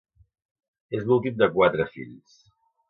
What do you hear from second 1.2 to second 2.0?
de quatre